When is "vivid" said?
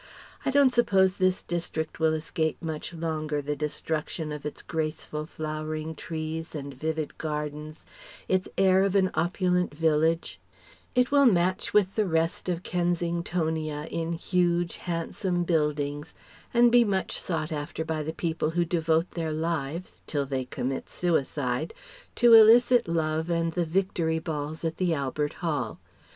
6.73-7.19